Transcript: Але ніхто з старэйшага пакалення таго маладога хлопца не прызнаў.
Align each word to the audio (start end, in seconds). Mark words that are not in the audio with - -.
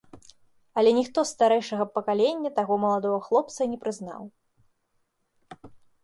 Але 0.81 0.91
ніхто 0.99 1.19
з 1.25 1.33
старэйшага 1.33 1.85
пакалення 1.97 2.51
таго 2.59 2.73
маладога 2.85 3.19
хлопца 3.27 3.61
не 3.73 3.77
прызнаў. 3.83 4.25